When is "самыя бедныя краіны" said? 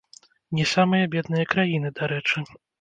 0.71-1.95